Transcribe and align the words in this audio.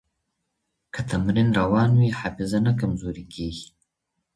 که 0.93 1.01
تمرین 1.09 1.49
روان 1.59 1.91
وي، 1.99 2.09
حافظه 2.19 2.59
نه 2.65 2.71
کمزورې 2.79 3.25
کېږي. 3.33 3.67